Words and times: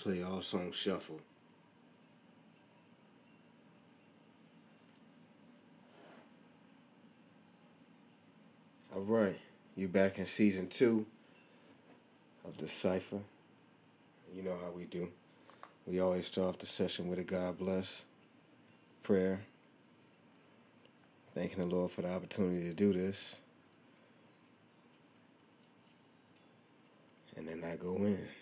play 0.00 0.22
all 0.22 0.40
song 0.40 0.72
shuffle. 0.72 1.20
All 8.94 9.02
right, 9.02 9.38
you 9.76 9.88
back 9.88 10.18
in 10.18 10.24
season 10.24 10.68
two 10.68 11.04
of 12.46 12.56
the 12.56 12.66
cipher. 12.66 13.18
You 14.34 14.42
know 14.42 14.56
how 14.64 14.70
we 14.70 14.84
do. 14.84 15.10
We 15.86 16.00
always 16.00 16.26
start 16.26 16.48
off 16.48 16.58
the 16.58 16.66
session 16.66 17.08
with 17.08 17.18
a 17.18 17.24
God 17.24 17.58
bless 17.58 18.04
prayer, 19.02 19.40
thanking 21.34 21.58
the 21.58 21.66
Lord 21.66 21.90
for 21.90 22.00
the 22.00 22.10
opportunity 22.10 22.64
to 22.64 22.74
do 22.74 22.94
this, 22.94 23.36
and 27.36 27.46
then 27.46 27.62
I 27.64 27.76
go 27.76 27.96
in. 27.96 28.39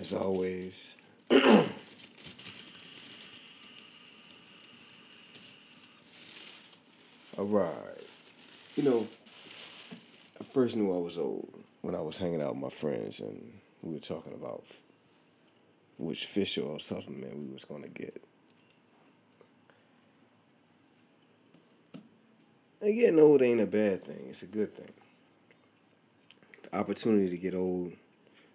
As 0.00 0.12
always, 0.12 0.96
all 1.30 1.36
right. 7.38 7.70
You 8.76 8.82
know, 8.82 9.06
I 10.40 10.44
first 10.44 10.76
knew 10.76 10.92
I 10.92 10.98
was 10.98 11.18
old 11.18 11.48
when 11.82 11.94
I 11.94 12.00
was 12.00 12.18
hanging 12.18 12.42
out 12.42 12.54
with 12.54 12.62
my 12.62 12.70
friends 12.70 13.20
and 13.20 13.60
we 13.82 13.94
were 13.94 14.00
talking 14.00 14.34
about 14.34 14.64
which 15.98 16.26
fish 16.26 16.58
oil 16.58 16.78
supplement 16.78 17.38
we 17.38 17.52
was 17.52 17.64
gonna 17.64 17.88
get. 17.88 18.22
And 22.80 22.94
getting 22.94 23.20
old 23.20 23.42
ain't 23.42 23.60
a 23.60 23.66
bad 23.66 24.04
thing; 24.04 24.28
it's 24.28 24.42
a 24.42 24.46
good 24.46 24.74
thing. 24.74 24.92
The 26.64 26.76
opportunity 26.76 27.30
to 27.30 27.38
get 27.38 27.54
old 27.54 27.92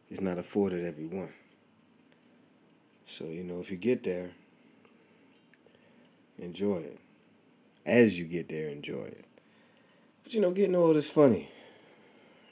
is 0.10 0.22
not 0.22 0.38
afforded 0.38 0.86
everyone. 0.86 1.30
So 3.06 3.26
you 3.26 3.44
know, 3.44 3.60
if 3.60 3.72
you 3.72 3.78
get 3.78 4.04
there, 4.04 4.32
enjoy 6.38 6.78
it. 6.78 7.00
As 7.86 8.20
you 8.20 8.26
get 8.26 8.50
there, 8.50 8.70
enjoy 8.70 9.06
it. 9.06 9.26
But 10.24 10.34
you 10.34 10.42
know, 10.42 10.52
getting 10.52 10.76
old 10.76 10.96
is 10.96 11.10
funny. 11.10 11.50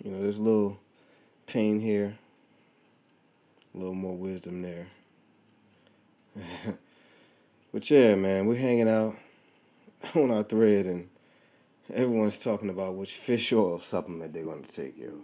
You 0.04 0.12
know, 0.12 0.22
there's 0.22 0.38
a 0.38 0.42
little 0.42 0.80
pain 1.48 1.80
here, 1.80 2.18
a 3.74 3.78
little 3.78 3.94
more 3.94 4.16
wisdom 4.16 4.62
there. 4.62 4.88
but 7.74 7.90
yeah, 7.90 8.16
man, 8.16 8.46
we're 8.46 8.56
hanging 8.56 8.90
out 8.90 9.16
on 10.16 10.32
our 10.32 10.44
thread 10.44 10.86
and 10.86 11.10
everyone's 11.94 12.38
talking 12.38 12.70
about 12.70 12.96
which 12.96 13.16
fish 13.16 13.52
oil 13.54 13.80
supplement 13.80 14.34
they're 14.34 14.44
going 14.44 14.64
to 14.64 14.72
take, 14.72 14.98
yo. 14.98 15.22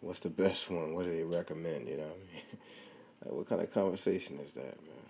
What's 0.00 0.20
the 0.20 0.30
best 0.30 0.70
one? 0.70 0.94
What 0.94 1.04
do 1.04 1.12
they 1.14 1.24
recommend, 1.24 1.88
you 1.88 1.96
know 1.96 2.04
what 2.04 2.12
I 2.12 2.32
mean? 2.32 2.42
like, 3.24 3.34
what 3.34 3.46
kind 3.46 3.62
of 3.62 3.72
conversation 3.72 4.38
is 4.40 4.52
that, 4.52 4.62
man? 4.64 5.06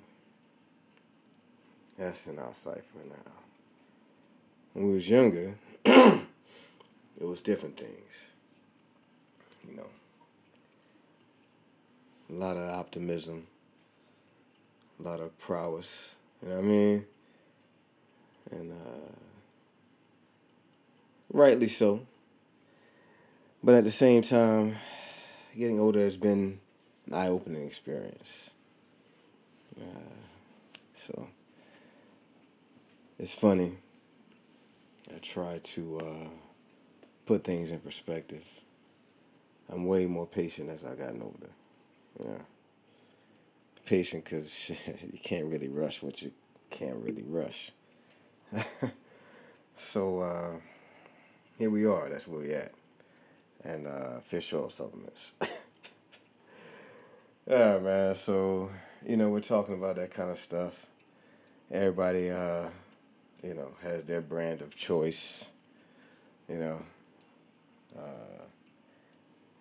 That's 1.98 2.26
in 2.26 2.38
our 2.38 2.54
cipher 2.54 2.98
now. 3.08 3.32
When 4.74 4.88
we 4.88 4.94
was 4.94 5.08
younger, 5.08 5.54
it 5.84 6.26
was 7.20 7.40
different 7.42 7.78
things. 7.78 8.30
You 9.66 9.76
know, 9.76 9.88
a 12.30 12.32
lot 12.32 12.56
of 12.56 12.68
optimism, 12.68 13.46
a 15.00 15.02
lot 15.02 15.20
of 15.20 15.36
prowess. 15.38 16.16
You 16.42 16.50
know 16.50 16.56
what 16.56 16.64
I 16.64 16.68
mean? 16.68 17.06
And 18.50 18.72
uh, 18.72 19.12
rightly 21.32 21.68
so. 21.68 22.00
But 23.62 23.74
at 23.74 23.84
the 23.84 23.90
same 23.90 24.22
time, 24.22 24.76
getting 25.56 25.80
older 25.80 26.00
has 26.00 26.16
been 26.16 26.60
an 27.06 27.14
eye-opening 27.14 27.66
experience. 27.66 28.50
Uh, 29.80 30.16
so 30.92 31.28
it's 33.18 33.34
funny. 33.34 33.72
I 35.14 35.18
try 35.18 35.60
to 35.62 35.98
uh, 36.00 36.28
put 37.26 37.44
things 37.44 37.70
in 37.70 37.80
perspective. 37.80 38.44
I'm 39.68 39.86
way 39.86 40.06
more 40.06 40.26
patient 40.26 40.70
as 40.70 40.84
I've 40.84 40.98
gotten 40.98 41.22
older. 41.22 41.50
Yeah. 42.22 42.42
Patient 43.84 44.24
because 44.24 44.70
you 45.12 45.18
can't 45.22 45.46
really 45.46 45.68
rush 45.68 46.02
what 46.02 46.22
you 46.22 46.32
can't 46.70 46.96
really 46.98 47.24
rush. 47.26 47.72
so 49.76 50.20
uh, 50.20 50.52
here 51.58 51.70
we 51.70 51.86
are. 51.86 52.08
That's 52.08 52.26
where 52.26 52.40
we're 52.40 52.56
at. 52.56 52.72
And 53.66 53.86
uh, 53.86 54.20
fish 54.20 54.52
oil 54.54 54.70
supplements. 54.70 55.34
yeah, 57.48 57.78
man. 57.78 58.14
So 58.14 58.70
you 59.06 59.16
know 59.16 59.30
we're 59.30 59.40
talking 59.40 59.74
about 59.74 59.96
that 59.96 60.12
kind 60.12 60.30
of 60.30 60.38
stuff. 60.38 60.86
Everybody, 61.70 62.30
uh, 62.30 62.68
you 63.42 63.54
know, 63.54 63.70
has 63.82 64.04
their 64.04 64.20
brand 64.20 64.62
of 64.62 64.76
choice. 64.76 65.52
You 66.48 66.58
know. 66.58 66.82
Uh, 67.98 68.42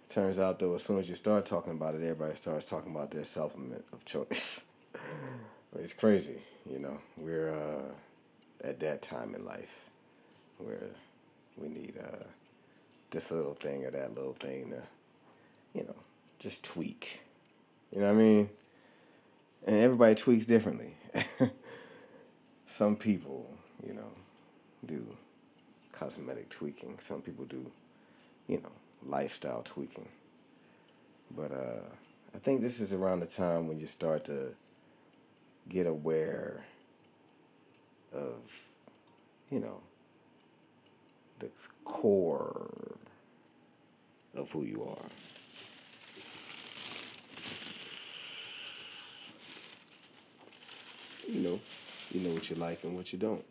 turns 0.07 0.39
out 0.39 0.59
though, 0.59 0.75
as 0.75 0.83
soon 0.83 0.99
as 0.99 1.09
you 1.09 1.15
start 1.15 1.45
talking 1.45 1.73
about 1.73 1.95
it, 1.95 2.03
everybody 2.03 2.35
starts 2.35 2.69
talking 2.69 2.91
about 2.91 3.11
their 3.11 3.25
supplement 3.25 3.83
of 3.91 4.05
choice. 4.05 4.65
it's 5.79 5.93
crazy, 5.93 6.41
you 6.69 6.79
know. 6.79 6.99
We're 7.17 7.53
uh, 7.53 8.67
at 8.67 8.79
that 8.81 9.01
time 9.01 9.33
in 9.35 9.43
life 9.43 9.89
where 10.57 10.89
we 11.57 11.69
need 11.69 11.95
uh, 12.01 12.23
this 13.15 13.31
little 13.31 13.53
thing 13.53 13.85
or 13.85 13.91
that 13.91 14.13
little 14.13 14.33
thing 14.33 14.69
to, 14.69 14.83
you 15.73 15.85
know, 15.85 15.95
just 16.37 16.65
tweak. 16.65 17.21
You 17.91 18.01
know 18.01 18.07
what 18.07 18.19
I 18.19 18.23
mean? 18.23 18.49
And 19.65 19.77
everybody 19.77 20.15
tweaks 20.15 20.45
differently. 20.45 20.93
Some 22.65 22.97
people, 22.97 23.49
you 23.87 23.93
know, 23.93 24.11
do 24.85 25.05
cosmetic 25.93 26.49
tweaking. 26.49 26.99
Some 26.99 27.21
people 27.21 27.45
do, 27.45 27.71
you 28.47 28.59
know, 28.61 28.71
lifestyle 29.01 29.61
tweaking. 29.63 30.09
But 31.35 31.53
uh, 31.53 31.87
I 32.35 32.37
think 32.39 32.61
this 32.61 32.81
is 32.81 32.93
around 32.93 33.21
the 33.21 33.27
time 33.27 33.69
when 33.69 33.79
you 33.79 33.87
start 33.87 34.25
to 34.25 34.49
get 35.69 35.87
aware 35.87 36.65
of, 38.13 38.69
you 39.49 39.61
know, 39.61 39.79
the 41.39 41.49
core 41.83 42.84
of 44.35 44.51
who 44.51 44.63
you 44.63 44.83
are. 44.83 45.05
You 51.27 51.41
know, 51.41 51.59
you 52.11 52.21
know 52.21 52.33
what 52.33 52.49
you 52.49 52.55
like 52.55 52.83
and 52.83 52.95
what 52.95 53.11
you 53.11 53.19
don't. 53.19 53.43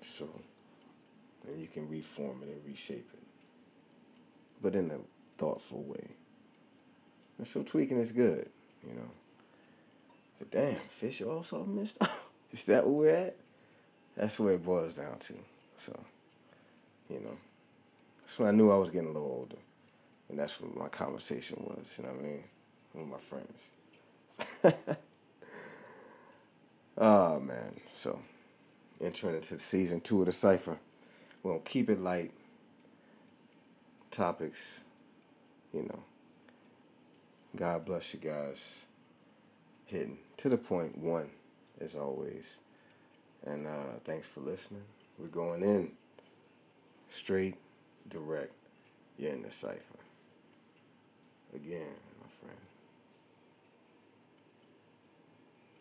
So, 0.00 0.28
and 1.46 1.60
you 1.60 1.66
can 1.66 1.88
reform 1.88 2.42
it 2.42 2.48
and 2.48 2.64
reshape 2.66 3.08
it, 3.12 3.22
but 4.62 4.74
in 4.74 4.90
a 4.90 4.98
thoughtful 5.36 5.82
way. 5.82 6.08
And 7.38 7.46
so 7.46 7.62
tweaking 7.62 7.98
is 7.98 8.12
good, 8.12 8.48
you 8.86 8.94
know. 8.94 9.10
But 10.38 10.50
damn, 10.50 10.80
fish 10.88 11.22
oil 11.22 11.42
supplements? 11.42 11.98
is 12.52 12.64
that 12.64 12.86
where 12.86 12.94
we're 12.94 13.26
at? 13.26 13.36
That's 14.16 14.40
where 14.40 14.54
it 14.54 14.64
boils 14.64 14.94
down 14.94 15.18
to. 15.18 15.34
So, 15.76 15.98
you 17.08 17.20
know, 17.20 17.36
that's 18.30 18.38
when 18.38 18.48
I 18.48 18.52
knew 18.52 18.70
I 18.70 18.76
was 18.76 18.90
getting 18.90 19.08
a 19.08 19.12
little 19.12 19.28
older. 19.28 19.56
And 20.28 20.38
that's 20.38 20.60
what 20.60 20.76
my 20.76 20.88
conversation 20.88 21.56
was, 21.64 21.98
you 21.98 22.06
know 22.06 22.12
what 22.12 22.20
I 22.20 22.28
mean? 22.28 22.44
With 22.94 23.08
my 23.08 23.18
friends. 23.18 23.70
oh, 26.96 27.40
man. 27.44 27.74
So, 27.92 28.20
entering 29.00 29.34
into 29.34 29.58
season 29.58 30.00
two 30.00 30.20
of 30.20 30.26
the 30.26 30.32
Cypher. 30.32 30.78
We're 31.42 31.54
going 31.54 31.64
to 31.64 31.68
keep 31.68 31.90
it 31.90 32.00
light. 32.00 32.30
Topics, 34.12 34.84
you 35.74 35.82
know. 35.82 36.04
God 37.56 37.84
bless 37.84 38.14
you 38.14 38.20
guys. 38.20 38.84
Hitting 39.86 40.18
to 40.36 40.48
the 40.48 40.56
point, 40.56 40.96
one, 40.96 41.30
as 41.80 41.96
always. 41.96 42.60
And 43.44 43.66
uh, 43.66 43.98
thanks 44.04 44.28
for 44.28 44.38
listening. 44.38 44.84
We're 45.18 45.26
going 45.26 45.64
in 45.64 45.90
straight, 47.08 47.56
direct. 48.10 48.52
You're 49.18 49.32
in 49.32 49.42
the 49.42 49.50
cipher. 49.50 49.80
Again, 51.54 51.94
my 52.20 52.28
friend. 52.28 52.60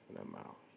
And 0.09 0.17
I'm 0.19 0.35
out. 0.35 0.68